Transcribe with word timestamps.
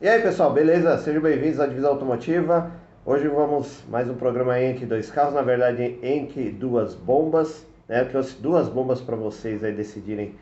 E 0.00 0.08
aí 0.08 0.22
pessoal, 0.22 0.52
beleza? 0.52 0.96
Sejam 0.98 1.20
bem-vindos 1.20 1.58
à 1.58 1.66
Divisão 1.66 1.90
Automotiva. 1.90 2.70
Hoje 3.04 3.26
vamos 3.26 3.82
mais 3.88 4.08
um 4.08 4.14
programa 4.14 4.60
entre 4.62 4.86
dois 4.86 5.10
carros, 5.10 5.34
na 5.34 5.42
verdade 5.42 5.98
entre 6.04 6.52
duas 6.52 6.94
bombas. 6.94 7.66
Né? 7.88 8.02
Eu 8.02 8.08
trouxe 8.08 8.40
duas 8.40 8.68
bombas 8.68 9.00
para 9.00 9.16
vocês 9.16 9.64
aí 9.64 9.72
decidirem 9.72 10.36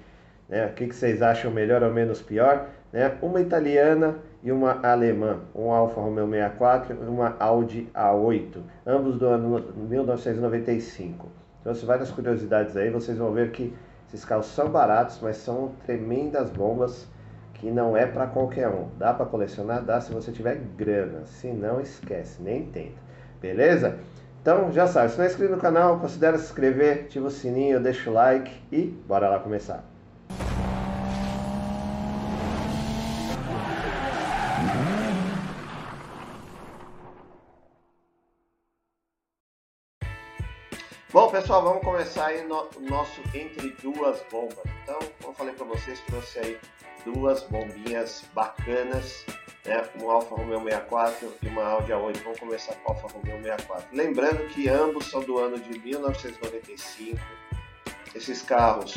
né? 0.46 0.66
o 0.66 0.74
que, 0.74 0.86
que 0.88 0.94
vocês 0.94 1.22
acham 1.22 1.50
melhor 1.50 1.82
ou 1.82 1.90
menos 1.90 2.20
pior. 2.20 2.66
Né? 2.92 3.16
Uma 3.22 3.40
italiana 3.40 4.16
e 4.42 4.52
uma 4.52 4.78
alemã, 4.86 5.40
um 5.54 5.72
Alfa 5.72 6.02
Romeo 6.02 6.28
64 6.28 6.94
e 6.94 7.06
uma 7.06 7.34
Audi 7.40 7.88
A8, 7.94 8.58
ambos 8.86 9.18
do 9.18 9.24
ano 9.24 9.72
1995. 9.74 11.28
Trouxe 11.62 11.86
várias 11.86 12.10
curiosidades 12.10 12.76
aí, 12.76 12.90
vocês 12.90 13.16
vão 13.16 13.32
ver 13.32 13.52
que 13.52 13.72
esses 14.06 14.22
carros 14.22 14.48
são 14.48 14.68
baratos, 14.68 15.18
mas 15.22 15.38
são 15.38 15.72
tremendas 15.86 16.50
bombas 16.50 17.08
que 17.58 17.70
não 17.70 17.96
é 17.96 18.06
para 18.06 18.26
qualquer 18.26 18.68
um. 18.68 18.88
Dá 18.98 19.12
para 19.12 19.26
colecionar? 19.26 19.82
Dá 19.82 20.00
se 20.00 20.12
você 20.12 20.30
tiver 20.30 20.56
grana. 20.76 21.24
Se 21.26 21.48
não, 21.48 21.80
esquece, 21.80 22.42
nem 22.42 22.66
tenta. 22.66 22.98
Beleza? 23.40 23.98
Então, 24.40 24.70
já 24.70 24.86
sabe, 24.86 25.10
se 25.10 25.18
não 25.18 25.24
é 25.24 25.28
inscrito 25.28 25.54
no 25.54 25.60
canal, 25.60 25.98
considere 25.98 26.38
se 26.38 26.44
inscrever, 26.44 27.06
ativa 27.06 27.26
o 27.26 27.30
sininho, 27.30 27.80
deixa 27.80 28.08
o 28.08 28.12
like 28.12 28.52
e 28.70 28.84
bora 29.06 29.28
lá 29.28 29.40
começar. 29.40 29.84
Bom, 41.12 41.30
pessoal, 41.30 41.62
vamos 41.62 41.82
começar 41.82 42.26
aí 42.26 42.46
no 42.46 42.68
nosso 42.88 43.22
Entre 43.34 43.70
Duas 43.82 44.22
Bombas. 44.30 44.58
Então, 44.82 44.98
como 45.18 45.32
eu 45.32 45.34
falei 45.34 45.54
para 45.54 45.64
vocês, 45.64 45.98
trouxe 46.02 46.38
aí 46.38 46.58
duas 47.06 47.42
bombinhas 47.44 48.24
bacanas, 48.34 49.24
né? 49.64 49.82
Um 50.02 50.10
Alfa 50.10 50.34
Romeo 50.34 50.62
64 50.62 51.32
e 51.42 51.48
uma 51.48 51.64
Audi 51.64 51.92
A8. 51.92 52.22
Vamos 52.22 52.40
começar 52.40 52.74
com 52.74 52.92
o 52.92 52.94
Alfa 52.94 53.08
Romeo 53.16 53.42
64. 53.42 53.88
Lembrando 53.92 54.46
que 54.48 54.68
ambos 54.68 55.06
são 55.06 55.22
do 55.22 55.38
ano 55.38 55.58
de 55.58 55.78
1995. 55.78 57.18
Esses 58.14 58.42
carros, 58.42 58.94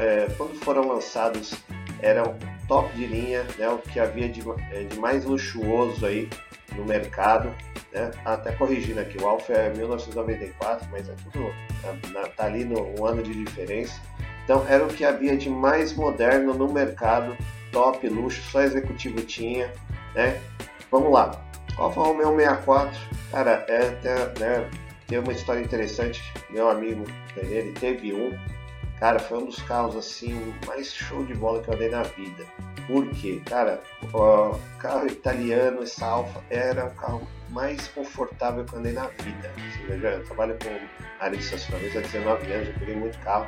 é, 0.00 0.26
quando 0.36 0.54
foram 0.60 0.88
lançados, 0.88 1.54
eram 2.00 2.36
top 2.66 2.92
de 2.96 3.06
linha, 3.06 3.44
né? 3.58 3.68
O 3.68 3.78
que 3.78 4.00
havia 4.00 4.28
de, 4.28 4.42
é, 4.72 4.84
de 4.84 4.98
mais 4.98 5.24
luxuoso 5.24 6.06
aí 6.06 6.28
no 6.74 6.84
mercado. 6.84 7.54
Né? 7.92 8.10
Até 8.24 8.52
corrigindo 8.52 9.00
aqui, 9.00 9.18
o 9.18 9.26
Alfa 9.26 9.52
é 9.52 9.70
1994, 9.70 10.88
mas 10.90 11.08
é 11.08 11.14
tudo 11.24 11.52
tá 12.36 12.44
ali 12.44 12.64
no 12.64 13.00
um 13.00 13.06
ano 13.06 13.22
de 13.22 13.44
diferença. 13.44 14.00
Então 14.46 14.64
era 14.68 14.84
o 14.84 14.88
que 14.88 15.04
havia 15.04 15.36
de 15.36 15.50
mais 15.50 15.92
moderno 15.92 16.54
no 16.54 16.72
mercado, 16.72 17.36
top, 17.72 18.08
luxo, 18.08 18.40
só 18.52 18.62
executivo 18.62 19.20
tinha, 19.22 19.72
né? 20.14 20.40
Vamos 20.88 21.12
lá. 21.12 21.44
Alfa 21.76 22.00
Romeo 22.00 22.34
64, 22.36 22.96
cara, 23.32 23.66
é 23.68 23.88
até, 23.88 24.40
né, 24.40 24.70
tem 25.08 25.18
uma 25.18 25.32
história 25.32 25.60
interessante. 25.60 26.22
Meu 26.48 26.70
amigo, 26.70 27.04
ele 27.36 27.72
teve 27.72 28.14
um, 28.14 28.38
cara, 29.00 29.18
foi 29.18 29.38
um 29.38 29.46
dos 29.46 29.60
carros 29.62 29.96
assim 29.96 30.54
mais 30.64 30.94
show 30.94 31.24
de 31.24 31.34
bola 31.34 31.60
que 31.60 31.68
eu 31.68 31.74
andei 31.74 31.90
na 31.90 32.04
vida. 32.04 32.44
Por 32.86 33.04
quê? 33.10 33.42
Cara, 33.46 33.82
o 34.14 34.56
carro 34.78 35.08
italiano, 35.08 35.82
essa 35.82 36.06
Alfa, 36.06 36.40
era 36.50 36.86
o 36.86 36.90
carro 36.94 37.26
mais 37.50 37.88
confortável 37.88 38.64
que 38.64 38.74
eu 38.74 38.78
andei 38.78 38.92
na 38.92 39.08
vida. 39.08 39.52
Você 39.56 39.82
veja, 39.88 40.08
eu 40.08 40.24
trabalho 40.24 40.56
com 40.62 40.70
área 41.22 41.36
de 41.36 41.42
estacionamento 41.42 41.98
há 41.98 42.00
19 42.00 42.52
anos, 42.52 42.68
eu 42.68 42.74
peguei 42.74 42.94
muito 42.94 43.18
carro. 43.18 43.46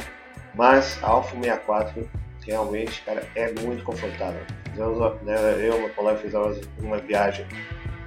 Mas 0.55 0.99
a 1.03 1.09
Alfa 1.09 1.37
64 1.37 2.09
realmente, 2.47 3.03
cara, 3.03 3.23
é 3.35 3.53
muito 3.61 3.85
confortável. 3.85 4.41
Né, 5.23 5.67
eu 5.67 5.77
uma 5.77 5.89
colega 5.91 6.19
fizemos 6.19 6.61
uma 6.79 6.99
viagem 6.99 7.47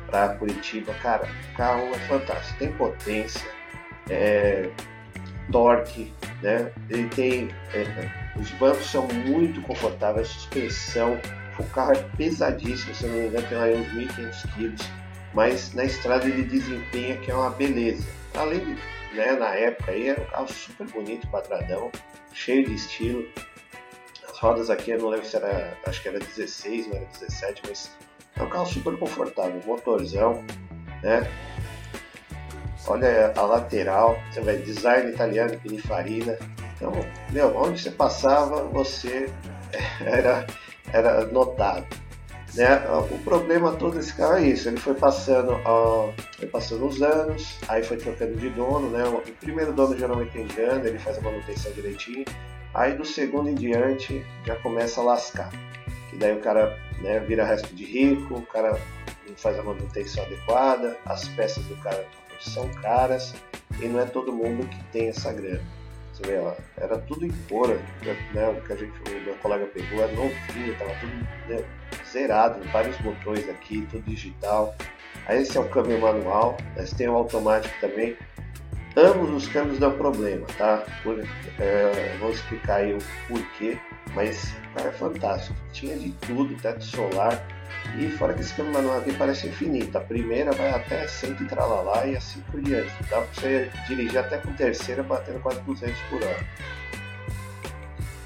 para 0.08 0.30
Curitiba, 0.36 0.94
cara, 0.96 1.28
o 1.54 1.58
carro 1.58 1.84
é 1.94 2.00
fantástico, 2.08 2.60
tem 2.60 2.72
potência, 2.74 3.48
é, 4.10 4.70
torque, 5.52 6.14
né? 6.42 6.72
Ele 6.90 7.08
tem, 7.10 7.50
é, 7.74 7.86
os 8.38 8.50
bancos 8.52 8.90
são 8.90 9.08
muito 9.08 9.62
confortáveis, 9.62 10.28
a 10.28 10.32
suspensão, 10.32 11.20
o 11.58 11.64
carro 11.66 11.94
é 11.94 12.04
pesadíssimo, 12.18 12.94
se 12.96 13.06
não 13.06 13.16
me 13.16 13.28
engano 13.28 13.48
tem 13.48 13.58
aí 13.58 13.76
uns 13.76 13.88
1.500 13.88 14.56
quilos, 14.56 14.82
mas 15.34 15.74
na 15.74 15.86
estrada 15.86 16.26
ele 16.26 16.44
desempenha 16.44 17.18
que 17.18 17.32
é 17.32 17.36
uma 17.36 17.50
beleza. 17.52 18.08
Além 18.36 18.60
de, 18.60 18.78
né, 19.14 19.34
na 19.34 19.56
época 19.56 19.92
aí 19.92 20.10
era 20.10 20.22
um 20.22 20.26
carro 20.26 20.48
super 20.48 20.88
bonito, 20.88 21.28
quadradão, 21.28 21.92
cheio 22.34 22.66
de 22.66 22.76
estilo. 22.76 23.28
As 24.30 24.38
rodas 24.38 24.70
aqui, 24.70 24.92
eu 24.92 25.00
não 25.00 25.10
lembro 25.10 25.26
se 25.26 25.36
era, 25.36 25.78
acho 25.86 26.02
que 26.02 26.08
era 26.08 26.20
16, 26.20 26.88
não 26.88 26.98
era 26.98 27.06
17, 27.06 27.62
mas 27.68 27.92
é 28.36 28.44
um 28.44 28.50
carro 28.50 28.66
super 28.66 28.98
confortável, 28.98 29.62
motorzão, 29.66 30.44
né? 31.04 31.30
Olha 32.88 33.32
a 33.36 33.42
lateral, 33.44 34.18
você 34.32 34.42
vai 34.42 34.58
design 34.58 35.12
italiano, 35.12 35.60
Pininfarina. 35.60 36.38
Então, 36.76 36.92
meu, 37.30 37.56
onde 37.56 37.80
você 37.80 37.92
passava, 37.92 38.64
você 38.64 39.32
era, 40.04 40.48
era 40.92 41.26
notado. 41.28 41.86
Né? 42.54 42.84
O 43.10 43.18
problema 43.20 43.72
todo 43.74 43.96
desse 43.96 44.14
carro 44.14 44.34
é 44.34 44.44
isso, 44.44 44.68
ele 44.68 44.78
foi 44.78 44.94
passando, 44.94 45.54
ó, 45.64 46.12
foi 46.38 46.48
passando 46.48 46.86
os 46.86 47.02
anos, 47.02 47.58
aí 47.70 47.82
foi 47.82 47.96
trocando 47.96 48.36
de 48.36 48.50
dono, 48.50 48.90
né? 48.90 49.06
O 49.06 49.22
primeiro 49.40 49.72
dono 49.72 49.98
geralmente 49.98 50.32
tem 50.32 50.48
grana, 50.48 50.86
ele 50.86 51.00
faz 51.00 51.18
a 51.18 51.22
manutenção 51.22 51.72
direitinho, 51.72 52.26
aí 52.74 52.94
do 52.94 53.06
segundo 53.06 53.50
em 53.50 53.56
diante 53.56 54.26
já 54.46 54.56
começa 54.58 55.00
a 55.00 55.04
lascar. 55.04 55.50
Que 56.10 56.18
daí 56.18 56.36
o 56.36 56.42
cara 56.42 56.78
né, 57.00 57.20
vira 57.20 57.46
resto 57.46 57.74
de 57.74 57.86
rico, 57.86 58.36
o 58.36 58.46
cara 58.46 58.78
não 59.26 59.36
faz 59.38 59.58
a 59.58 59.64
manutenção 59.64 60.26
adequada, 60.26 60.98
as 61.06 61.26
peças 61.30 61.64
do 61.66 61.78
cara 61.78 62.06
são 62.42 62.68
caras 62.82 63.34
e 63.80 63.88
não 63.88 64.02
é 64.02 64.06
todo 64.06 64.34
mundo 64.34 64.68
que 64.68 64.84
tem 64.92 65.08
essa 65.08 65.32
grana. 65.32 65.64
Você 66.14 66.24
vê 66.24 66.38
lá, 66.38 66.56
era 66.78 66.98
tudo 66.98 67.26
em 67.26 67.32
cora, 67.50 67.80
né? 68.34 68.50
O 68.50 68.62
que 68.62 68.74
a 68.74 68.76
gente, 68.76 68.92
o 69.10 69.22
meu 69.24 69.36
colega 69.36 69.66
pegou 69.68 70.04
era 70.04 70.12
novinho, 70.12 70.78
tava 70.78 70.92
tudo 71.00 71.14
né, 71.48 71.64
zerado, 72.12 72.62
vários 72.72 72.98
botões 72.98 73.48
aqui, 73.50 73.88
tudo 73.90 74.04
digital. 74.04 74.76
Esse 75.30 75.58
é 75.58 75.62
o 75.62 75.70
câmbio 75.70 76.00
manual, 76.00 76.58
mas 76.76 76.92
tem 76.92 77.08
o 77.08 77.16
automático 77.16 77.74
também. 77.80 78.18
Ambos 78.98 79.30
os 79.30 79.48
câmbios 79.48 79.80
dão 79.80 79.92
problema, 79.98 80.46
tá? 80.58 80.84
Por, 81.02 81.24
é, 81.60 82.18
vou 82.20 82.32
explicar 82.32 82.78
aí 82.78 82.94
o 82.94 82.98
porquê, 83.28 83.80
mas 84.14 84.54
é 84.76 84.92
fantástico. 84.92 85.56
Tinha 85.72 85.96
de 85.98 86.12
tudo, 86.12 86.56
teto 86.62 86.84
solar. 86.84 87.42
E 87.98 88.10
fora 88.12 88.34
que 88.34 88.42
esse 88.42 88.54
câmbio 88.54 88.74
manual 88.74 89.00
aqui 89.00 89.14
parece 89.14 89.48
infinito. 89.48 89.98
A 89.98 90.02
primeira 90.02 90.52
vai 90.52 90.70
até 90.72 91.08
100 91.08 91.32
e 91.32 91.46
tralalá 91.46 92.06
e 92.06 92.18
assim 92.18 92.42
por 92.52 92.62
diante. 92.62 92.92
Dá 93.10 93.22
pra 93.22 93.34
você 93.34 93.72
dirigir 93.88 94.18
até 94.18 94.38
com 94.38 94.52
terceira 94.54 95.02
batendo 95.02 95.40
quase 95.40 95.62
200 95.62 96.00
por 96.10 96.22
hora. 96.22 96.46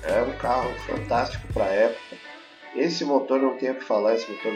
É 0.03 0.21
um 0.21 0.37
carro 0.37 0.73
fantástico 0.79 1.47
para 1.53 1.65
época. 1.65 2.24
Esse 2.75 3.05
motor 3.05 3.41
não 3.41 3.57
tem 3.57 3.71
o 3.71 3.75
que 3.75 3.83
falar, 3.83 4.15
esse 4.15 4.29
motor 4.31 4.53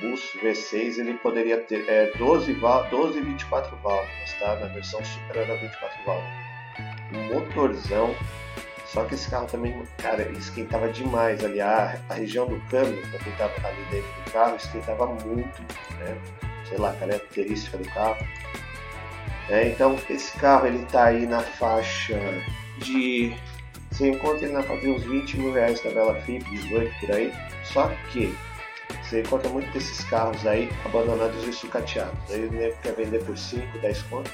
Bus 0.00 0.32
V6 0.42 0.98
ele 0.98 1.14
poderia 1.14 1.60
ter 1.60 1.88
é, 1.88 2.10
12, 2.16 2.52
12 2.90 3.18
e 3.18 3.22
24 3.22 3.76
válvulas, 3.76 4.32
tá? 4.38 4.56
Na 4.56 4.66
versão 4.66 5.02
Super 5.04 5.36
era 5.36 5.56
24 5.56 6.04
válvulas. 6.04 6.34
Um 7.12 7.34
motorzão, 7.34 8.14
só 8.86 9.04
que 9.04 9.14
esse 9.14 9.30
carro 9.30 9.46
também, 9.46 9.82
cara, 9.98 10.22
esquentava 10.32 10.88
demais 10.88 11.44
ali. 11.44 11.60
A, 11.60 11.98
a 12.08 12.14
região 12.14 12.46
do 12.46 12.60
câmbio, 12.68 13.00
para 13.10 13.18
quem 13.20 13.32
estava 13.32 13.68
ali 13.68 13.84
dentro 13.90 14.22
do 14.24 14.30
carro, 14.30 14.56
esquentava 14.56 15.06
muito, 15.06 15.62
né? 15.98 16.16
Sei 16.68 16.78
lá, 16.78 16.92
característica 16.94 17.78
do 17.78 17.88
carro. 17.90 18.26
É, 19.48 19.68
então, 19.68 19.98
esse 20.08 20.36
carro 20.38 20.66
ele 20.66 20.84
tá 20.86 21.04
aí 21.04 21.26
na 21.26 21.40
faixa 21.40 22.18
de. 22.78 23.34
Você 23.94 24.10
encontra 24.10 24.44
ele 24.44 24.54
na 24.54 24.62
faixa 24.64 24.88
uns 24.88 25.04
20 25.04 25.38
mil 25.38 25.52
reais 25.52 25.80
tabela 25.80 26.20
FIP, 26.22 26.44
18 26.50 26.92
por 26.98 27.12
aí. 27.12 27.32
Só 27.62 27.88
que 28.10 28.36
você 29.00 29.20
encontra 29.20 29.48
muito 29.50 29.70
desses 29.70 30.02
carros 30.06 30.44
aí 30.44 30.68
abandonados 30.84 31.46
e 31.46 31.52
sucateados. 31.52 32.18
Aí 32.28 32.44
o 32.46 32.76
quer 32.82 32.96
vender 32.96 33.22
por 33.24 33.38
5, 33.38 33.78
10 33.78 34.02
conto. 34.02 34.30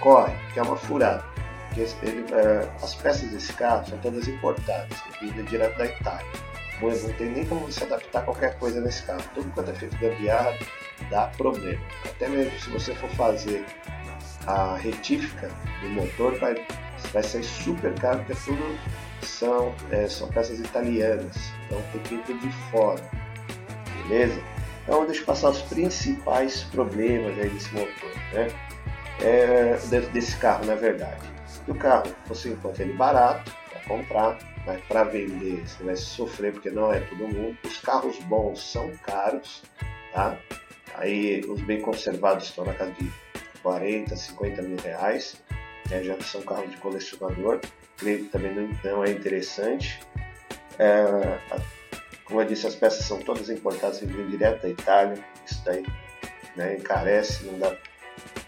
Corre, 0.00 0.32
que 0.54 0.58
é 0.58 0.62
uma 0.62 0.74
furada. 0.76 1.22
Porque 1.68 1.82
ele, 2.02 2.24
é, 2.32 2.66
as 2.82 2.94
peças 2.94 3.28
desse 3.30 3.52
carro 3.52 3.86
são 3.86 3.98
todas 3.98 4.26
importadas, 4.26 4.98
vindas 5.20 5.44
direto 5.50 5.76
da 5.76 5.84
Itália. 5.84 6.26
Não, 6.80 6.88
não 6.88 7.12
tem 7.12 7.28
nem 7.28 7.44
como 7.44 7.66
você 7.66 7.84
adaptar 7.84 8.24
qualquer 8.24 8.58
coisa 8.58 8.80
nesse 8.80 9.02
carro. 9.02 9.22
Tudo 9.34 9.50
quanto 9.50 9.70
é 9.70 9.74
feito 9.74 9.98
gambiarra 9.98 10.56
dá 11.10 11.26
problema. 11.36 11.82
Até 12.06 12.26
mesmo 12.26 12.58
se 12.58 12.70
você 12.70 12.94
for 12.94 13.10
fazer 13.10 13.66
a 14.46 14.76
retífica 14.78 15.50
do 15.82 15.90
motor, 15.90 16.38
vai, 16.38 16.54
vai 17.12 17.22
ser 17.22 17.42
super 17.42 17.94
caro, 17.94 18.18
porque 18.18 18.34
tudo 18.44 18.78
são, 19.22 19.74
é, 19.90 20.06
são 20.08 20.28
peças 20.28 20.58
italianas. 20.58 21.36
Então 21.66 21.82
tem 21.92 22.00
que 22.02 22.18
tudo 22.26 22.40
de 22.40 22.52
fora 22.70 23.28
beleza? 24.08 24.40
Então 24.82 25.04
deixa 25.04 25.20
eu 25.20 25.26
passar 25.26 25.50
os 25.50 25.60
principais 25.62 26.64
problemas 26.64 27.38
aí 27.38 27.50
desse 27.50 27.72
motor, 27.74 28.10
né? 28.32 28.48
É, 29.20 29.76
desse 30.12 30.36
carro, 30.36 30.64
na 30.64 30.74
verdade. 30.74 31.20
o 31.66 31.74
carro 31.74 32.10
você 32.26 32.50
encontra 32.50 32.84
ele 32.84 32.94
barato 32.94 33.52
para 33.70 33.80
comprar, 33.82 34.38
mas 34.64 34.80
para 34.82 35.04
vender 35.04 35.62
você 35.66 35.84
vai 35.84 35.96
sofrer 35.96 36.52
porque 36.52 36.70
não 36.70 36.92
é 36.92 37.00
todo 37.00 37.28
mundo. 37.28 37.56
Os 37.64 37.78
carros 37.78 38.18
bons 38.20 38.62
são 38.62 38.90
caros, 39.04 39.62
tá? 40.14 40.38
Aí 40.94 41.40
os 41.46 41.60
bem 41.62 41.80
conservados 41.80 42.46
estão 42.46 42.64
na 42.64 42.74
casa 42.74 42.92
de 42.92 43.12
40, 43.62 44.16
50 44.16 44.62
mil 44.62 44.78
reais, 44.78 45.36
né? 45.90 46.02
já 46.02 46.20
são 46.20 46.42
carros 46.42 46.70
de 46.70 46.76
colecionador. 46.76 47.60
Creio 47.96 48.24
que 48.24 48.30
também 48.30 48.70
não 48.84 49.04
é 49.04 49.10
interessante. 49.10 50.00
É, 50.78 51.38
como 52.24 52.40
eu 52.40 52.46
disse, 52.46 52.66
as 52.66 52.74
peças 52.74 53.04
são 53.04 53.18
todas 53.20 53.48
importadas, 53.48 54.00
vêm 54.00 54.28
direto 54.28 54.62
da 54.62 54.68
Itália. 54.68 55.18
Isso 55.46 55.62
daí 55.64 55.84
né, 56.56 56.76
encarece, 56.76 57.44
não 57.44 57.58
dá, 57.58 57.76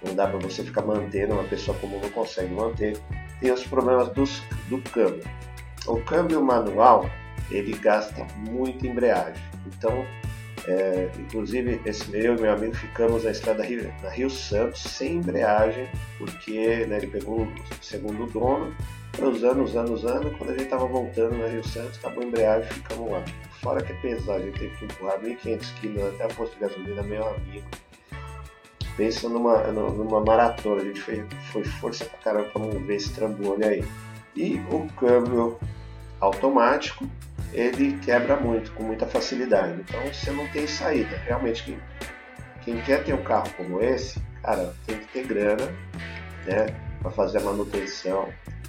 não 0.05 0.15
dá 0.15 0.27
para 0.27 0.39
você 0.39 0.63
ficar 0.63 0.83
mantendo, 0.83 1.35
uma 1.35 1.45
pessoa 1.45 1.77
comum 1.79 1.99
não 2.01 2.11
consegue 2.11 2.53
manter. 2.53 2.99
Tem 3.41 3.51
os 3.51 3.65
problemas 3.65 4.09
dos, 4.11 4.43
do 4.69 4.81
câmbio. 4.83 5.25
O 5.87 6.01
câmbio 6.03 6.43
manual 6.43 7.09
ele 7.51 7.73
gasta 7.73 8.27
muita 8.37 8.87
embreagem. 8.87 9.43
Então, 9.67 10.07
é, 10.71 11.11
inclusive, 11.19 11.81
esse 11.85 12.09
meu 12.11 12.37
e 12.37 12.41
meu 12.41 12.53
amigo 12.53 12.75
ficamos 12.75 13.25
na 13.25 13.33
estrada 13.33 13.65
Rio, 13.65 13.93
na 14.03 14.09
Rio 14.09 14.31
Santos 14.31 14.83
sem 14.83 15.17
embreagem, 15.17 15.89
porque 16.17 16.87
né, 16.87 16.99
ele 16.99 17.09
pegou 17.09 17.43
o 17.43 17.53
segundo 17.85 18.27
dono, 18.27 18.73
usando, 19.21 19.65
usando, 19.65 19.93
usando. 19.93 20.39
Quando 20.39 20.51
a 20.51 20.53
gente 20.53 20.65
estava 20.65 20.87
voltando 20.87 21.37
na 21.37 21.49
Rio 21.49 21.67
Santos, 21.67 21.99
acabou 21.99 22.23
a 22.23 22.27
embreagem 22.27 22.71
e 22.71 22.75
ficamos 22.75 23.11
lá. 23.11 23.25
Fora 23.61 23.83
que 23.83 23.93
é 23.93 23.97
pesado, 23.97 24.43
a 24.43 24.47
gente 24.47 24.59
teve 24.59 24.77
que 24.77 24.85
empurrar 24.85 25.21
1.500 25.21 25.81
kg 25.81 26.03
até 26.15 26.25
a 26.25 26.29
posto 26.29 26.55
de 26.55 26.61
gasolina, 26.61 27.03
meu 27.03 27.29
amigo. 27.29 27.67
Pensa 28.97 29.29
numa, 29.29 29.65
numa 29.69 30.21
maratona, 30.21 30.83
a 30.83 30.85
gente 30.85 31.01
foi, 31.01 31.27
foi 31.53 31.65
força 31.65 32.05
pra 32.05 32.19
caramba 32.19 32.51
pra 32.51 32.63
não 32.63 32.71
ver 32.71 32.97
esse 32.97 33.13
trambolho 33.13 33.67
aí. 33.67 33.85
E 34.37 34.61
o 34.71 34.87
câmbio 34.99 35.59
automático, 36.21 37.09
ele 37.53 37.99
quebra 37.99 38.37
muito, 38.37 38.73
com 38.73 38.85
muita 38.85 39.07
facilidade. 39.07 39.81
Então 39.81 40.01
você 40.07 40.31
não 40.31 40.47
tem 40.49 40.67
saída. 40.67 41.17
Realmente, 41.25 41.65
quem, 41.65 41.79
quem 42.63 42.83
quer 42.83 43.05
ter 43.05 43.15
um 43.15 43.23
carro 43.23 43.51
como 43.57 43.83
esse, 43.83 44.21
cara, 44.43 44.75
tem 44.87 44.99
que 44.99 45.07
ter 45.09 45.27
grana, 45.27 45.67
né, 46.47 46.67
para 47.01 47.11
fazer 47.11 47.39
a 47.39 47.43
manutenção. 47.43 48.29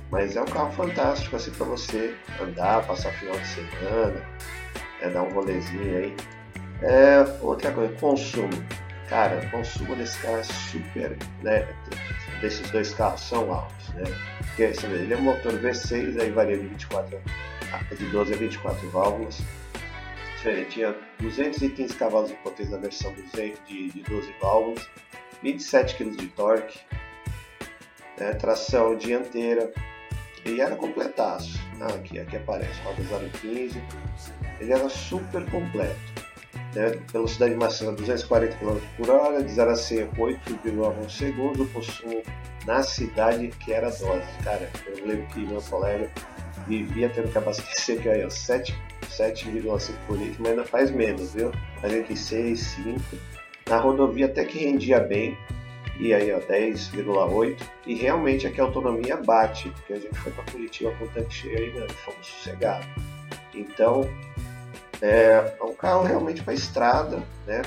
Mas 0.09 0.35
é 0.35 0.41
um 0.41 0.45
carro 0.45 0.71
fantástico 0.73 1.35
assim 1.35 1.51
para 1.51 1.65
você 1.65 2.15
andar, 2.39 2.85
passar 2.85 3.11
final 3.13 3.37
de 3.37 3.47
semana, 3.47 4.21
é, 5.01 5.09
dar 5.09 5.23
um 5.23 5.29
rolezinho 5.29 5.97
aí. 5.97 6.15
É, 6.81 7.23
outra 7.41 7.71
coisa, 7.71 7.93
consumo. 7.95 8.49
Cara, 9.07 9.39
o 9.45 9.51
consumo 9.51 9.95
desse 9.95 10.17
carro 10.19 10.37
é 10.37 10.43
super, 10.43 11.17
né? 11.43 11.67
Desses 12.41 12.69
dois 12.71 12.93
carros 12.93 13.21
são 13.21 13.53
altos, 13.53 13.89
né? 13.89 14.03
Porque 14.39 14.73
você 14.73 14.87
vê, 14.87 14.95
ele 14.95 15.13
é 15.13 15.17
um 15.17 15.21
motor 15.21 15.53
V6, 15.53 16.19
aí 16.19 16.31
varia 16.31 16.57
de 16.57 16.67
24 16.67 17.19
de 17.97 18.06
12 18.07 18.33
a 18.33 18.38
24 18.38 18.89
válvulas. 18.89 19.41
Ele 20.44 20.65
tinha 20.65 20.95
215 21.19 21.95
cavalos 21.95 22.29
de 22.29 22.38
potência 22.38 22.75
na 22.75 22.81
versão 22.81 23.13
de, 23.13 23.91
de 23.91 24.01
12 24.01 24.33
válvulas, 24.41 24.89
27 25.44 25.95
kg 25.95 26.09
de 26.18 26.27
torque, 26.29 26.79
né? 28.18 28.33
tração 28.33 28.95
dianteira, 28.95 29.71
e 30.45 30.59
era 30.59 30.75
completaço. 30.75 31.59
Ah, 31.79 31.94
aqui, 31.94 32.19
aqui 32.19 32.38
aparece, 32.38 32.79
roda 32.81 33.29
015. 33.41 33.81
Ele 34.59 34.74
era 34.74 34.89
super 34.89 35.45
completo. 35.50 36.00
Né? 36.74 37.00
Velocidade 37.12 37.53
máxima 37.56 37.91
240 37.91 38.57
km 38.57 38.79
por 38.97 39.09
hora, 39.09 39.44
de 39.44 39.51
0 39.51 39.71
a 39.71 39.75
100 39.75 40.07
8,1 40.12 41.09
segundo, 41.09 41.67
consumo 41.71 42.24
na 42.65 42.81
cidade 42.83 43.50
que 43.50 43.74
era 43.74 43.89
dose. 43.89 44.25
Cara, 44.44 44.69
eu 44.88 45.06
lembro 45.06 45.27
que 45.27 45.39
meu 45.39 45.62
colega 45.62 46.09
vivia 46.71 47.09
tendo 47.09 47.29
que 47.29 47.38
abastecer 47.38 48.01
que 48.01 48.07
aí, 48.07 48.21
7,5 48.21 49.94
por 50.07 50.18
litro, 50.18 50.38
mas 50.39 50.51
ainda 50.51 50.63
faz 50.63 50.89
menos, 50.89 51.33
viu? 51.33 51.51
Fazia 51.81 52.00
aqui 52.00 52.18
6, 52.18 52.59
5. 52.59 53.00
Na 53.68 53.77
rodovia 53.77 54.27
até 54.27 54.45
que 54.45 54.59
rendia 54.59 55.00
bem, 55.00 55.38
e 56.00 56.13
aí 56.13 56.31
ó, 56.31 56.39
10,8 56.39 57.57
e 57.85 57.94
realmente 57.95 58.47
aqui 58.47 58.62
a 58.62 58.63
autonomia 58.63 59.18
bate, 59.18 59.69
porque 59.69 59.94
a 59.94 60.00
gente 60.00 60.18
foi 60.18 60.31
para 60.31 60.44
Curitiba 60.45 60.91
com 60.97 61.06
o 61.06 61.07
tanque 61.09 61.33
cheio 61.33 61.57
aí, 61.57 61.73
né, 61.73 61.88
fomos 62.06 62.25
sossegados. 62.25 62.88
Então 63.53 64.09
é, 65.01 65.56
é 65.59 65.63
um 65.63 65.74
carro 65.74 66.03
realmente 66.03 66.41
para 66.44 66.53
estrada, 66.53 67.21
né? 67.45 67.62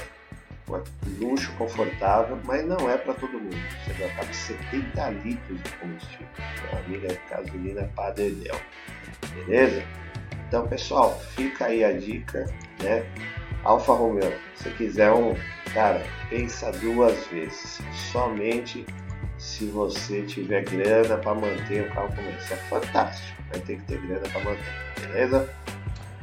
Luxo, 1.19 1.53
confortável, 1.57 2.39
mas 2.45 2.67
não 2.67 2.91
é 2.91 2.97
para 2.97 3.15
todo 3.15 3.33
mundo. 3.33 3.57
Você 3.85 3.93
vai 3.95 4.09
gastar 4.17 4.35
70 4.35 5.11
litros 5.11 5.63
de 5.63 5.71
combustível. 5.73 6.29
A 6.73 6.77
amiga 6.79 7.21
gasolina 7.31 7.81
é 7.83 7.89
padedel. 7.89 8.57
Beleza? 9.35 9.83
Então, 10.49 10.67
pessoal, 10.67 11.19
fica 11.37 11.67
aí 11.67 11.85
a 11.85 11.93
dica, 11.93 12.47
né? 12.83 13.05
Alfa 13.63 13.93
Romeo, 13.93 14.33
se 14.57 14.71
quiser 14.71 15.11
um 15.13 15.35
Cara, 15.75 16.01
pensa 16.31 16.71
duas 16.71 17.27
vezes. 17.27 17.81
Somente 18.13 18.87
se 19.39 19.67
você 19.67 20.23
tiver 20.23 20.65
grana 20.65 21.17
para 21.19 21.35
manter 21.35 21.89
o 21.89 21.93
carro 21.93 22.15
comercial. 22.15 22.59
Fantástico. 22.71 23.43
Vai 23.51 23.61
ter 23.61 23.77
que 23.79 23.83
ter 23.87 24.01
grana 24.07 24.23
para 24.29 24.45
manter, 24.45 25.01
beleza? 25.01 25.49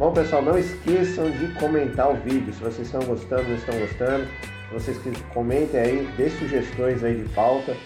Bom, 0.01 0.11
pessoal, 0.11 0.41
não 0.41 0.57
esqueçam 0.57 1.29
de 1.29 1.53
comentar 1.59 2.09
o 2.09 2.15
vídeo. 2.15 2.51
Se 2.51 2.59
vocês 2.59 2.87
estão 2.87 3.03
gostando, 3.03 3.43
não 3.43 3.55
estão 3.55 3.77
gostando. 3.77 4.27
Vocês 4.71 4.97
comentem 5.31 5.79
aí, 5.79 6.13
dê 6.17 6.27
sugestões 6.27 7.03
aí 7.03 7.21
de 7.21 7.29
pauta. 7.35 7.77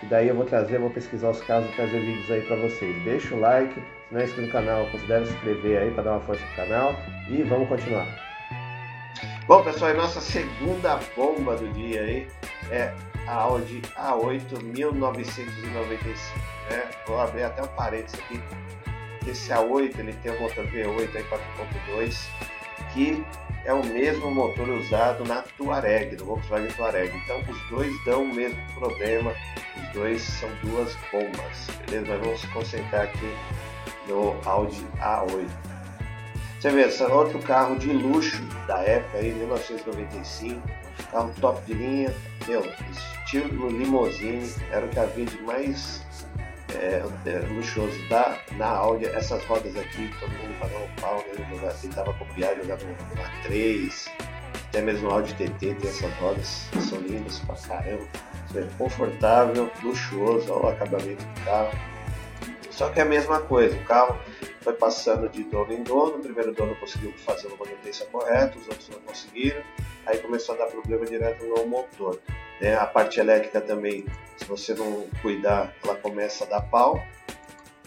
E 0.00 0.06
daí 0.06 0.28
eu 0.28 0.36
vou 0.36 0.44
trazer, 0.44 0.78
vou 0.78 0.88
pesquisar 0.88 1.30
os 1.30 1.40
casos 1.40 1.68
e 1.68 1.74
trazer 1.74 1.98
vídeos 1.98 2.30
aí 2.30 2.42
para 2.42 2.54
vocês. 2.58 3.02
Deixa 3.02 3.34
o 3.34 3.40
like, 3.40 3.74
se 3.74 4.14
não 4.14 4.20
é 4.20 4.24
inscrito 4.24 4.46
no 4.46 4.52
canal, 4.52 4.86
considere 4.86 5.26
se 5.26 5.32
inscrever 5.32 5.82
aí 5.82 5.90
para 5.90 6.04
dar 6.04 6.12
uma 6.12 6.20
força 6.20 6.46
pro 6.46 6.64
canal. 6.64 6.94
E 7.28 7.42
vamos 7.42 7.68
continuar. 7.68 8.06
Bom, 9.48 9.60
pessoal, 9.64 9.90
a 9.90 9.94
nossa 9.94 10.20
segunda 10.20 11.00
bomba 11.16 11.56
do 11.56 11.66
dia 11.72 12.02
aí 12.02 12.28
é 12.70 12.94
a 13.26 13.34
Audi 13.34 13.82
A8 13.96 14.62
1995. 14.62 16.38
Né? 16.70 16.84
Vou 17.04 17.20
abrir 17.20 17.42
até 17.42 17.64
um 17.64 17.66
parênteses 17.66 18.20
aqui. 18.20 18.40
Esse 19.28 19.50
A8 19.50 19.98
ele 19.98 20.12
tem 20.14 20.32
o 20.32 20.40
motor 20.40 20.66
V8 20.66 21.12
4.2 21.12 22.28
que 22.92 23.24
é 23.64 23.72
o 23.72 23.84
mesmo 23.84 24.30
motor 24.30 24.68
usado 24.68 25.24
na 25.24 25.42
Touareg, 25.56 26.16
no 26.16 26.24
Volkswagen 26.24 26.68
Touareg. 26.68 27.14
Então 27.16 27.40
os 27.48 27.70
dois 27.70 28.04
dão 28.04 28.22
o 28.22 28.34
mesmo 28.34 28.58
problema, 28.74 29.34
os 29.76 29.88
dois 29.92 30.22
são 30.22 30.48
duas 30.62 30.96
bombas, 31.12 31.66
beleza? 31.86 32.06
Mas 32.08 32.20
vamos 32.20 32.44
concentrar 32.46 33.02
aqui 33.02 33.34
no 34.08 34.34
Audi 34.44 34.86
A8. 35.00 35.48
Você 36.58 36.70
vê, 36.70 36.82
esse 36.82 37.02
é 37.02 37.06
outro 37.06 37.38
carro 37.40 37.78
de 37.78 37.92
luxo 37.92 38.42
da 38.66 38.80
época, 38.80 39.18
aí, 39.18 39.32
1995, 39.32 40.60
carro 41.12 41.32
top 41.40 41.64
de 41.66 41.74
linha, 41.74 42.14
meu, 42.48 42.64
estilo 42.90 43.68
limousine, 43.68 44.52
era 44.72 44.84
o 44.84 44.88
que 44.88 44.98
havia 44.98 45.24
de 45.24 45.40
mais 45.42 46.04
é, 46.74 47.02
é, 47.26 47.38
luxuoso 47.52 48.08
da, 48.08 48.38
na 48.52 48.68
Audi. 48.68 49.06
Essas 49.06 49.44
rodas 49.44 49.76
aqui, 49.76 50.10
todo 50.20 50.30
mundo 50.30 50.58
pagava 50.58 50.84
um 50.84 50.94
pau, 51.00 51.24
né? 51.28 51.46
Jogar, 51.50 51.72
tentava 51.74 52.12
copiar, 52.14 52.56
jogar 52.56 52.78
no, 52.78 52.90
no 52.90 53.22
A3, 53.22 54.10
até 54.68 54.82
mesmo 54.82 55.08
no 55.08 55.14
Audi 55.14 55.34
TT 55.34 55.74
tem 55.74 55.88
essas 55.88 56.12
rodas, 56.14 56.68
são 56.88 56.98
lindas 57.00 57.38
pra 57.40 57.56
caramba. 57.56 58.06
É 58.54 58.66
confortável, 58.76 59.70
luxuoso, 59.82 60.52
olha 60.52 60.64
o 60.64 60.68
acabamento 60.68 61.24
do 61.24 61.44
carro. 61.44 61.78
Só 62.70 62.88
que 62.90 63.00
é 63.00 63.02
a 63.02 63.06
mesma 63.06 63.40
coisa, 63.40 63.76
o 63.76 63.84
carro 63.84 64.18
foi 64.60 64.74
passando 64.74 65.28
de 65.28 65.44
dono 65.44 65.72
em 65.72 65.82
dono. 65.82 66.16
O 66.16 66.20
primeiro 66.20 66.52
dono 66.52 66.74
conseguiu 66.76 67.12
fazer 67.18 67.48
uma 67.48 67.56
manutenção 67.56 68.06
correta, 68.08 68.58
os 68.58 68.68
outros 68.68 68.88
não 68.90 69.00
conseguiram. 69.00 69.62
Aí 70.06 70.18
começou 70.18 70.54
a 70.54 70.58
dar 70.58 70.66
problema 70.66 71.06
direto 71.06 71.44
no 71.44 71.66
motor. 71.66 72.18
Né? 72.60 72.74
A 72.74 72.86
parte 72.86 73.20
elétrica 73.20 73.60
também, 73.60 74.04
se 74.36 74.44
você 74.44 74.74
não 74.74 75.06
cuidar, 75.22 75.72
ela 75.82 75.94
começa 75.94 76.44
a 76.44 76.48
dar 76.48 76.62
pau. 76.62 77.02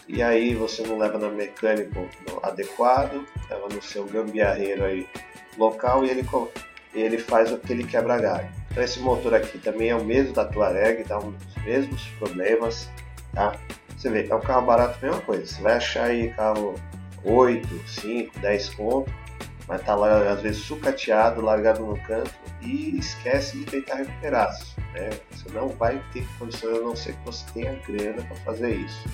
E 0.08 0.22
aí 0.22 0.54
você 0.54 0.82
não 0.82 0.98
leva 0.98 1.18
no 1.18 1.30
mecânico 1.30 2.08
adequado, 2.42 3.24
leva 3.48 3.68
no 3.68 3.80
seu 3.80 4.04
gambiarreiro 4.04 4.84
aí 4.84 5.06
local 5.56 6.04
e 6.04 6.10
ele, 6.10 6.28
ele 6.92 7.18
faz 7.18 7.52
aquele 7.52 7.84
quebra-galho. 7.84 8.48
Então 8.70 8.82
esse 8.82 9.00
motor 9.00 9.34
aqui 9.34 9.58
também 9.58 9.90
é 9.90 9.94
o 9.94 10.04
mesmo 10.04 10.32
da 10.34 10.44
Touareg, 10.44 11.04
dá 11.04 11.18
os 11.18 11.34
mesmos 11.64 12.04
problemas, 12.18 12.90
tá? 13.32 13.54
Você 13.96 14.10
vê, 14.10 14.26
é 14.26 14.34
um 14.34 14.40
carro 14.40 14.66
barato, 14.66 14.98
mesma 15.00 15.20
coisa. 15.20 15.46
Você 15.46 15.62
vai 15.62 15.76
achar 15.76 16.06
aí 16.06 16.30
carro 16.30 16.74
8, 17.24 17.88
5, 17.88 18.40
10 18.40 18.70
conto, 18.70 19.12
mas 19.68 19.82
tá 19.82 19.94
lá 19.94 20.32
às 20.32 20.42
vezes 20.42 20.62
sucateado, 20.62 21.40
largado 21.40 21.86
no 21.86 21.96
canto 22.00 22.41
e 22.62 22.98
esquece 22.98 23.58
de 23.58 23.64
tentar 23.64 23.96
recuperar. 23.96 24.56
Né? 24.94 25.10
Você 25.30 25.50
não 25.52 25.68
vai 25.68 26.02
ter 26.12 26.26
condições 26.38 26.78
a 26.78 26.80
não 26.80 26.96
ser 26.96 27.14
que 27.14 27.24
você 27.24 27.44
tenha 27.52 27.74
grana 27.86 28.22
para 28.22 28.36
fazer 28.36 28.76
isso. 28.76 29.08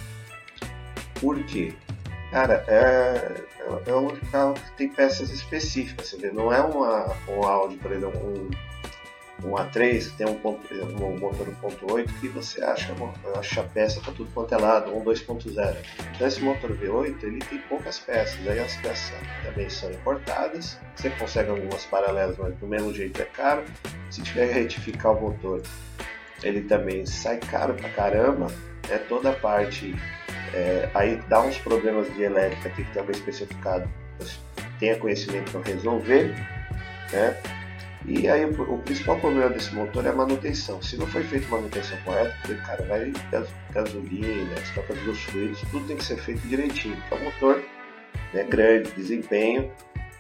Por 1.21 1.43
quê? 1.45 1.75
Cara, 2.31 2.65
é, 2.69 3.45
é 3.87 3.95
um 3.95 4.15
carro 4.31 4.55
que 4.55 4.73
tem 4.77 4.89
peças 4.89 5.31
específicas, 5.31 6.09
você 6.09 6.17
vê, 6.19 6.31
não 6.31 6.53
é 6.53 6.61
uma, 6.61 7.17
um 7.27 7.43
Audi, 7.43 7.77
por 7.79 7.91
exemplo, 7.91 8.21
um, 8.21 8.51
um 9.45 9.53
A3 9.53 10.11
que 10.11 10.17
tem 10.17 10.27
um, 10.27 10.35
ponto, 10.35 10.63
um 10.75 11.19
motor 11.19 11.47
1.8 11.63 12.09
que 12.21 12.29
você 12.29 12.63
acha, 12.63 12.93
acha 13.37 13.63
peça 13.63 14.01
para 14.01 14.13
tudo 14.13 14.31
quanto 14.33 14.55
é 14.55 14.59
lado, 14.59 14.95
um 14.95 15.05
2.0. 15.05 15.77
Então 16.15 16.27
esse 16.27 16.43
motor 16.43 16.71
V8 16.71 17.23
ele 17.23 17.39
tem 17.39 17.59
poucas 17.69 17.99
peças, 17.99 18.39
aí 18.47 18.59
as 18.59 18.75
peças 18.77 19.13
também 19.45 19.69
são 19.71 19.91
importadas, 19.91 20.79
você 20.97 21.11
consegue 21.11 21.51
algumas 21.51 21.85
paralelas, 21.87 22.37
mas 22.37 22.55
do 22.57 22.67
mesmo 22.67 22.93
jeito 22.93 23.21
é 23.23 23.27
caro. 23.27 23.65
Se 24.11 24.23
tiver 24.23 24.49
que 24.49 24.55
retificar 24.55 25.13
o 25.13 25.21
motor, 25.21 25.63
ele 26.43 26.63
também 26.63 27.07
sai 27.07 27.39
caro 27.39 27.75
pra 27.75 27.89
caramba, 27.91 28.49
né? 28.89 28.99
toda 29.09 29.31
a 29.31 29.35
parte 29.35 29.95
é, 30.55 30.89
aí 30.95 31.17
dá 31.29 31.41
uns 31.43 31.59
problemas 31.59 32.13
de 32.15 32.23
elétrica, 32.23 32.71
tem 32.71 32.85
que 32.85 32.93
ter 32.93 33.03
um 33.03 33.11
especificado, 33.11 33.89
tenha 34.81 34.97
conhecimento 34.97 35.53
para 35.53 35.73
resolver, 35.73 36.35
né? 37.13 37.58
E 38.07 38.29
aí 38.29 38.45
o, 38.45 38.75
o, 38.75 38.79
principal 38.79 39.19
problema 39.21 39.51
desse 39.51 39.75
motor 39.75 40.07
é 40.07 40.11
a 40.11 40.15
manutenção. 40.15 40.81
Se 40.83 40.97
não 40.97 41.07
foi 41.07 41.23
feita 41.25 41.49
manutenção 41.49 41.99
correta, 42.05 42.35
porque, 42.43 42.55
cara, 42.63 42.83
vai 42.85 43.13
gasolina, 43.73 44.55
as 44.55 44.71
trocas 44.71 44.99
dos 45.01 45.19
fluidos, 45.25 45.61
tudo 45.71 45.87
tem 45.87 45.97
que 45.97 46.05
ser 46.05 46.17
feito 46.17 46.41
direitinho. 46.47 46.97
Porque 46.97 47.15
é 47.15 47.19
um 47.19 47.25
motor 47.25 47.65
né, 48.33 48.45
grande, 48.45 48.91
desempenho, 48.93 49.71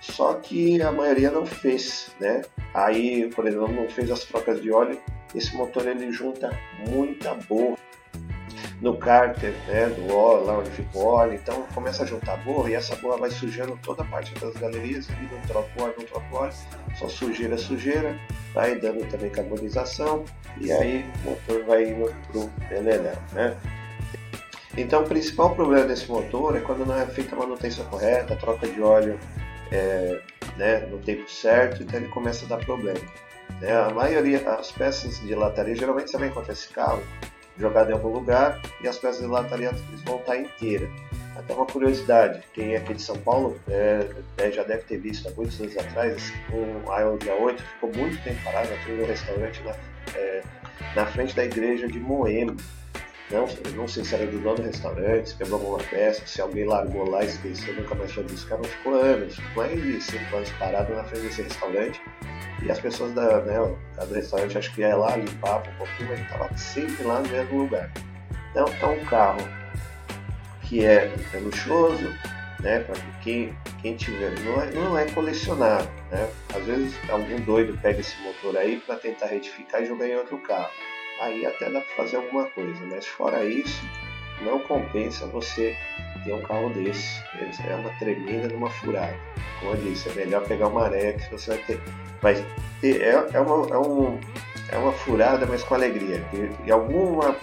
só 0.00 0.35
que 0.35 0.80
a 0.82 0.92
maioria 0.92 1.30
não 1.30 1.47
fez, 1.47 2.14
né? 2.20 2.42
Aí, 2.75 3.28
por 3.35 3.47
exemplo, 3.47 3.73
não 3.73 3.88
fez 3.88 4.11
as 4.11 4.25
trocas 4.25 4.61
de 4.61 4.70
óleo. 4.70 5.00
Esse 5.35 5.54
motor 5.54 5.87
ele 5.87 6.11
junta 6.12 6.50
muita 6.88 7.35
borra 7.35 7.76
no 8.80 8.97
cárter 8.97 9.52
né, 9.66 9.87
do 9.87 10.14
óleo, 10.14 10.44
lá 10.44 10.58
onde 10.58 10.70
fica 10.70 10.99
o 10.99 11.04
óleo, 11.04 11.35
então 11.35 11.62
começa 11.75 12.04
a 12.04 12.06
juntar 12.06 12.37
borra 12.38 12.70
e 12.70 12.75
essa 12.75 12.94
borra 12.97 13.18
vai 13.18 13.30
sujando 13.30 13.78
toda 13.82 14.02
a 14.02 14.06
parte 14.06 14.32
das 14.35 14.54
galerias, 14.54 15.08
ali 15.11 15.28
não 15.32 15.40
troca 15.42 15.82
óleo, 15.82 15.94
não 15.99 16.04
troca 16.04 16.26
óleo, 16.37 16.52
só 16.97 17.08
sujeira, 17.08 17.58
sujeira, 17.58 18.16
vai 18.54 18.76
dando 18.76 19.08
também 19.11 19.30
carbonização 19.30 20.25
e 20.61 20.70
aí 20.70 21.04
o 21.25 21.30
motor 21.30 21.64
vai 21.64 21.88
indo 21.88 22.14
pro 22.30 22.49
beleléu, 22.68 23.16
né? 23.32 23.56
Então 24.76 25.02
o 25.02 25.06
principal 25.06 25.54
problema 25.56 25.87
desse 25.87 26.08
motor 26.08 26.56
é 26.56 26.61
quando 26.61 26.87
não 26.87 26.97
é 26.97 27.04
feita 27.06 27.35
a 27.35 27.38
manutenção 27.38 27.85
correta, 27.87 28.35
a 28.35 28.37
troca 28.37 28.68
de 28.68 28.80
óleo 28.80 29.18
é, 29.73 30.20
né, 30.56 30.78
no 30.87 30.99
tempo 30.99 31.28
certo, 31.28 31.82
então 31.82 31.99
ele 31.99 32.08
começa 32.08 32.44
a 32.44 32.49
dar 32.49 32.64
problema. 32.64 33.00
Né? 33.61 33.76
A 33.76 33.90
maioria, 33.90 34.49
as 34.52 34.70
peças 34.70 35.18
de 35.20 35.35
lataria, 35.35 35.75
geralmente 35.75 36.11
você 36.11 36.18
vai 36.18 36.28
encontrar 36.28 36.52
esse 36.52 36.68
carro 36.68 37.02
jogado 37.59 37.91
em 37.91 37.93
algum 37.93 38.09
lugar 38.09 38.61
e 38.83 38.88
as 38.88 38.99
peças 38.99 39.21
de 39.21 39.27
lataria 39.27 39.73
vão 40.05 40.17
estar 40.17 40.37
inteiras. 40.37 40.91
Até 41.37 41.55
uma 41.55 41.67
curiosidade, 41.67 42.43
quem 42.53 42.75
é 42.75 42.79
aqui 42.79 42.95
de 42.95 43.03
São 43.03 43.17
Paulo 43.19 43.59
é, 43.69 44.09
é, 44.38 44.50
já 44.50 44.65
deve 44.65 44.83
ter 44.83 44.99
visto 44.99 45.29
há 45.29 45.31
muitos 45.33 45.61
anos 45.61 45.77
atrás, 45.77 46.33
um 46.53 46.91
Aeon 46.91 47.17
8 47.41 47.62
ficou 47.62 47.93
muito 47.95 48.23
tempo 48.25 48.43
parado 48.43 48.73
aqui 48.73 48.91
no 48.91 49.07
restaurante 49.07 49.62
na, 49.62 49.71
é, 50.17 50.43
na 50.97 51.07
frente 51.07 51.37
da 51.37 51.45
igreja 51.45 51.87
de 51.87 52.00
Moema. 52.00 52.57
Não, 53.31 53.47
não 53.77 53.87
sei 53.87 54.05
se 54.05 54.15
era 54.15 54.27
do 54.27 54.41
dono 54.41 54.57
do 54.57 54.62
restaurante, 54.62 55.29
se 55.29 55.37
quebrou 55.37 55.61
alguma 55.61 55.79
peça, 55.79 56.27
se 56.27 56.41
alguém 56.41 56.65
largou 56.65 57.09
lá 57.09 57.23
e 57.23 57.27
esqueceu, 57.27 57.75
nunca 57.75 57.95
mais 57.95 58.11
foi 58.11 58.25
buscar, 58.25 58.57
mas 58.59 58.69
ficou 58.69 58.95
anos, 58.95 59.37
mais 59.55 59.81
de 59.81 60.00
5 60.00 60.37
anos 60.37 60.50
parado 60.53 60.95
na 60.95 61.05
frente 61.05 61.25
desse 61.25 61.43
restaurante. 61.43 62.00
E 62.62 62.71
as 62.71 62.81
pessoas 62.81 63.12
da, 63.12 63.41
né, 63.43 63.57
do 64.07 64.15
restaurante 64.15 64.59
acho 64.59 64.75
que 64.75 64.81
ia 64.81 64.97
lá, 64.97 65.17
limpava 65.17 65.69
um 65.71 65.75
pouquinho, 65.75 66.09
mas 66.11 66.21
estava 66.21 66.57
sempre 66.57 67.05
lá 67.05 67.21
no 67.21 67.29
mesmo 67.29 67.59
lugar. 67.62 67.91
Então 68.50 68.67
é 68.81 68.87
um 68.87 69.05
carro 69.05 69.41
que 70.62 70.85
é, 70.85 71.12
é 71.33 71.38
luxuoso, 71.38 72.12
né, 72.61 72.81
para 72.81 72.97
quem, 73.23 73.57
quem 73.81 73.97
tiver, 73.97 74.33
não 74.41 74.61
é, 74.61 74.71
não 74.73 74.99
é 74.99 75.07
colecionável. 75.12 75.91
Né? 76.11 76.29
Às 76.55 76.65
vezes 76.65 76.95
algum 77.09 77.41
doido 77.43 77.79
pega 77.81 78.00
esse 78.00 78.21
motor 78.23 78.57
aí 78.57 78.81
para 78.81 78.97
tentar 78.97 79.27
retificar 79.27 79.83
e 79.83 79.87
jogar 79.87 80.09
em 80.09 80.17
outro 80.17 80.38
carro 80.38 80.71
aí 81.21 81.45
até 81.45 81.71
dá 81.71 81.81
para 81.81 81.97
fazer 81.97 82.17
alguma 82.17 82.47
coisa, 82.47 82.81
mas 82.87 83.07
fora 83.07 83.45
isso, 83.45 83.83
não 84.43 84.61
compensa 84.61 85.27
você 85.27 85.77
ter 86.28 86.35
um 86.35 86.42
carro 86.42 86.70
desse. 86.70 87.23
É 87.66 87.75
uma 87.75 87.90
tremenda 87.99 88.54
uma 88.54 88.70
furada. 88.70 89.16
Como 89.58 89.73
eu 89.73 89.76
disse, 89.78 90.08
é 90.11 90.12
melhor 90.12 90.47
pegar 90.47 90.68
uma 90.68 90.85
areia 90.85 91.14
que 91.14 91.30
você 91.30 91.50
vai 91.50 91.58
ter. 91.64 91.80
Ter 92.80 93.02
é, 93.02 93.26
é, 93.32 93.40
uma, 93.40 93.75
é, 93.75 93.78
um, 93.78 94.20
é 94.70 94.78
uma 94.78 94.92
furada, 94.92 95.47
mas 95.47 95.62
com 95.62 95.75
alegria. 95.75 96.23
E, 96.64 96.70
alguma, 96.70 97.37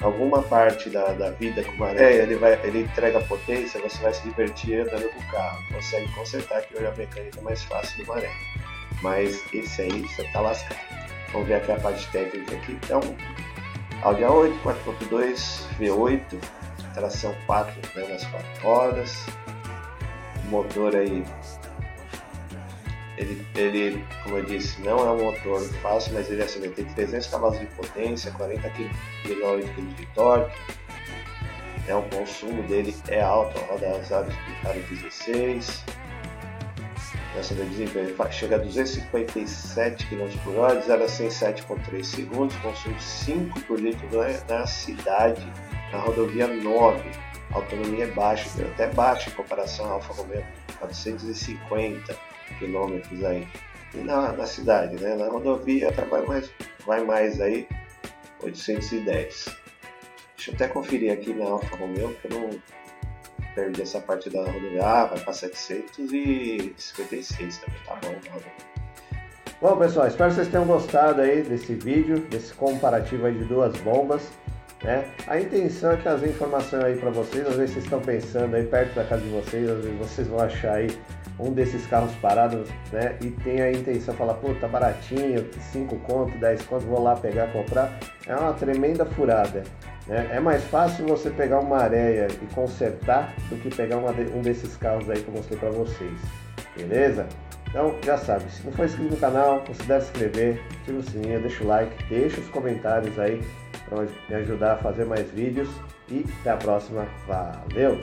alguma 0.00 0.42
parte 0.42 0.90
da, 0.90 1.12
da 1.12 1.30
vida 1.30 1.62
com 1.62 1.72
uma 1.72 1.88
areia, 1.88 2.22
ele, 2.22 2.34
vai, 2.34 2.58
ele 2.64 2.82
entrega 2.82 3.20
potência, 3.20 3.80
você 3.80 4.02
vai 4.02 4.12
se 4.12 4.22
divertir 4.22 4.80
andando 4.80 5.08
com 5.10 5.20
o 5.20 5.30
carro. 5.30 5.62
Consegue 5.72 6.12
consertar 6.12 6.62
que 6.62 6.76
hoje 6.76 6.86
a 6.86 6.92
mecânica 6.92 7.38
é 7.38 7.42
mais 7.42 7.62
fácil 7.64 8.04
do 8.04 8.08
maré. 8.08 8.30
Mas 9.02 9.42
esse 9.52 9.82
aí, 9.82 10.02
você 10.02 10.24
tá 10.32 10.40
lascado. 10.40 10.80
Vamos 11.32 11.48
ver 11.48 11.54
aqui 11.54 11.72
a 11.72 11.76
parte 11.76 12.06
técnica 12.10 12.56
aqui. 12.56 12.72
Então, 12.72 13.00
Audi 14.02 14.22
A8, 14.22 14.52
4.2, 14.62 15.66
V8, 15.78 16.20
tração 16.94 17.34
4 17.46 17.74
né, 17.94 18.08
nas 18.08 18.24
4 18.24 18.62
rodas. 18.62 19.26
O 20.44 20.48
motor 20.48 20.94
aí, 20.94 21.24
ele, 23.16 23.46
ele, 23.54 24.04
como 24.22 24.38
eu 24.38 24.44
disse, 24.44 24.80
não 24.82 24.98
é 24.98 25.12
um 25.12 25.24
motor 25.24 25.62
fácil, 25.82 26.14
mas 26.14 26.30
ele 26.30 26.42
é, 26.42 26.46
tem 26.46 26.84
300 26.84 27.26
cavalos 27.26 27.58
de 27.58 27.66
potência, 27.66 28.30
40 28.32 28.68
kg 28.70 28.90
de 29.96 30.06
torque. 30.14 30.56
É, 31.86 31.94
o 31.94 32.02
consumo 32.04 32.62
dele 32.62 32.96
é 33.08 33.20
alto, 33.20 33.58
a 33.58 33.66
roda 33.66 33.98
usada 33.98 34.30
de 34.72 34.94
16 34.94 35.84
essa 37.36 37.54
de 37.54 37.64
desempenho 37.64 38.14
chega 38.30 38.56
a 38.56 38.58
257 38.58 40.06
km 40.06 40.28
por 40.44 40.56
hora, 40.56 40.80
0 40.80 41.02
a 41.02 41.06
107,3 41.06 42.04
segundos, 42.04 42.56
consome 42.56 42.94
5 43.00 43.60
por 43.62 43.80
litro 43.80 44.06
na 44.48 44.66
cidade, 44.66 45.44
na 45.94 46.00
rodovia 46.00 46.48
9. 46.48 47.02
A 47.52 47.56
autonomia 47.56 48.04
é 48.04 48.08
baixa, 48.08 48.48
até 48.66 48.88
baixa 48.88 49.30
em 49.30 49.34
comparação 49.34 49.86
ao 49.86 49.92
Alfa 49.92 50.12
Romeo, 50.14 50.44
450 50.80 52.12
km 52.58 53.00
aí. 53.26 53.46
E 53.94 53.98
na, 53.98 54.32
na 54.32 54.44
cidade, 54.44 55.00
né? 55.00 55.14
na 55.14 55.28
rodovia 55.28 55.92
vai 55.92 56.26
mais, 56.26 56.50
vai 56.84 57.04
mais 57.04 57.40
aí, 57.40 57.68
810. 58.42 59.56
Deixa 60.36 60.50
eu 60.50 60.54
até 60.54 60.66
conferir 60.66 61.12
aqui 61.12 61.32
na 61.32 61.44
Alfa 61.44 61.76
Romeo, 61.76 62.12
que 62.14 62.26
eu 62.26 62.32
não 62.40 62.50
perder 63.54 63.82
essa 63.82 64.00
parte 64.00 64.28
da 64.30 64.40
rodovia, 64.40 64.84
ah, 64.84 65.04
vai 65.04 65.20
para 65.20 65.32
756 65.32 67.58
também, 67.58 67.78
tá 67.86 67.94
bom. 68.02 68.16
Tá 69.60 69.60
bom, 69.60 69.76
pessoal, 69.76 70.08
espero 70.08 70.30
que 70.30 70.36
vocês 70.36 70.48
tenham 70.48 70.66
gostado 70.66 71.20
aí 71.20 71.42
desse 71.42 71.76
vídeo, 71.76 72.18
desse 72.18 72.52
comparativo 72.52 73.26
aí 73.26 73.34
de 73.34 73.44
duas 73.44 73.76
bombas. 73.76 74.28
Né? 74.84 75.02
A 75.26 75.40
intenção 75.40 75.92
é 75.92 75.96
trazer 75.96 76.28
informação 76.28 76.84
aí 76.84 76.94
para 76.96 77.08
vocês, 77.08 77.46
às 77.46 77.56
vezes 77.56 77.70
vocês 77.72 77.84
estão 77.84 78.00
pensando 78.00 78.54
aí 78.54 78.64
perto 78.64 78.94
da 78.94 79.04
casa 79.04 79.22
de 79.22 79.30
vocês, 79.30 79.68
às 79.68 79.82
vezes 79.82 79.98
vocês 79.98 80.28
vão 80.28 80.40
achar 80.40 80.74
aí 80.74 80.88
um 81.40 81.52
desses 81.52 81.86
carros 81.86 82.14
parados, 82.16 82.68
né? 82.92 83.16
E 83.22 83.30
tem 83.30 83.62
a 83.62 83.72
intenção 83.72 84.12
de 84.12 84.18
falar, 84.18 84.34
pô, 84.34 84.54
tá 84.54 84.68
baratinho, 84.68 85.48
5 85.72 85.96
conto, 86.00 86.36
10 86.38 86.62
conto, 86.66 86.84
vou 86.84 87.02
lá 87.02 87.16
pegar, 87.16 87.50
comprar. 87.50 87.98
É 88.26 88.36
uma 88.36 88.52
tremenda 88.52 89.06
furada. 89.06 89.64
Né? 90.06 90.28
É 90.30 90.38
mais 90.38 90.62
fácil 90.64 91.06
você 91.06 91.30
pegar 91.30 91.60
uma 91.60 91.78
areia 91.78 92.28
e 92.30 92.54
consertar 92.54 93.34
do 93.48 93.56
que 93.56 93.74
pegar 93.74 93.96
de, 94.12 94.36
um 94.36 94.42
desses 94.42 94.76
carros 94.76 95.08
aí 95.08 95.22
que 95.22 95.28
eu 95.28 95.34
mostrei 95.34 95.58
para 95.58 95.70
vocês. 95.70 96.20
Beleza? 96.76 97.26
Então 97.68 97.96
já 98.04 98.18
sabe, 98.18 98.44
se 98.52 98.64
não 98.64 98.72
for 98.72 98.84
inscrito 98.84 99.14
no 99.14 99.16
canal, 99.16 99.60
considere 99.66 100.02
se 100.02 100.10
inscrever, 100.10 100.62
ativa 100.82 100.98
o 100.98 101.02
sininho, 101.02 101.40
deixa 101.40 101.64
o 101.64 101.66
like, 101.66 102.04
deixa 102.08 102.40
os 102.40 102.48
comentários 102.48 103.18
aí 103.18 103.40
para 103.88 104.02
me 104.28 104.34
ajudar 104.34 104.74
a 104.74 104.76
fazer 104.76 105.04
mais 105.04 105.30
vídeos 105.30 105.68
e 106.08 106.24
até 106.40 106.50
a 106.50 106.56
próxima. 106.56 107.06
Valeu! 107.26 107.98